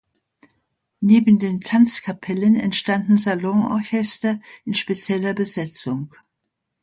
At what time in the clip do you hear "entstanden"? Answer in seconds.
2.59-3.19